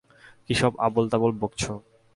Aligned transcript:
কী 0.45 0.53
সব 0.53 0.73
আবোলতাবোল 0.79 1.31
বকছো? 1.41 1.71